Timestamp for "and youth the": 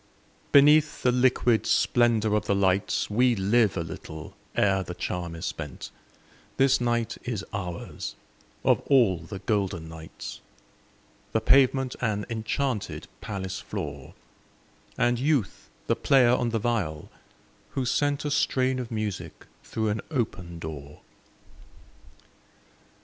14.97-15.95